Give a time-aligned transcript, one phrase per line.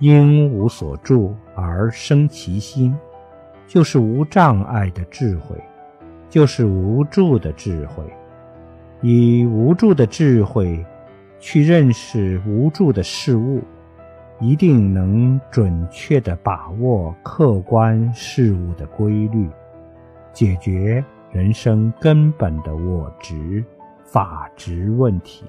[0.00, 2.96] 因无所住而生其心
[3.66, 5.56] 就是无障碍的智慧
[6.28, 8.02] 就是无助的智慧。
[9.02, 10.84] 以无助的智慧
[11.38, 13.62] 去认识无助的事物
[14.40, 19.48] 一定能准确地把握客观事物的规律
[20.32, 23.64] 解决人生根本的我执
[24.04, 25.44] 法执问题。